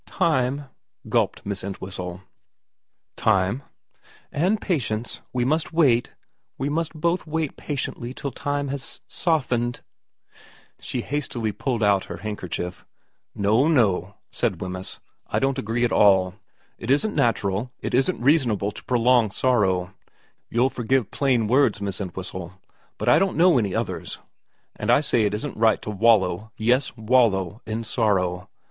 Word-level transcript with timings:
'Time,' 0.07 0.63
gulped 1.09 1.45
Miss 1.45 1.63
Entwhistle.' 1.63 2.21
Time?'' 3.27 3.61
And 4.43 4.59
patience. 4.59 5.21
We 5.31 5.45
must 5.45 5.73
wait 5.73 6.13
we 6.57 6.69
must 6.69 6.95
both 6.95 7.27
wait 7.27 7.55
p 7.55 7.65
patiently 7.75 8.11
till 8.11 8.31
time 8.31 8.69
has 8.69 8.81
s 8.83 8.99
softened' 9.07 9.81
She 10.89 11.01
hastily 11.03 11.51
pulled 11.51 11.83
out 11.83 12.05
her 12.05 12.17
handkerchief.' 12.17 12.83
No, 13.35 13.67
no,' 13.67 14.15
said 14.31 14.59
Wemyss,' 14.59 14.99
I 15.27 15.37
don't 15.37 15.59
at 15.59 15.91
all 15.91 16.27
agree. 16.29 16.39
It 16.79 16.89
isn't 16.89 17.13
natural, 17.13 17.69
it 17.79 17.93
isn't 17.93 18.19
reasonable 18.19 18.71
to 18.71 18.83
prolong 18.85 19.29
sorrow. 19.29 19.93
You'll 20.49 20.71
forgive 20.71 21.11
plain 21.11 21.47
words, 21.47 21.79
Miss 21.79 22.01
Entwhistle, 22.01 22.53
but 22.97 23.07
I 23.07 23.19
don't 23.19 23.37
know 23.37 23.59
any 23.59 23.75
others, 23.75 24.17
and 24.75 24.89
I 24.89 24.99
say 24.99 25.25
it 25.25 25.35
isn't 25.35 25.55
right 25.57 25.79
to 25.83 25.91
wallow 25.91 26.49
yes, 26.57 26.97
wallow 26.97 27.61
in 27.67 27.83
sorrow. 27.83 28.49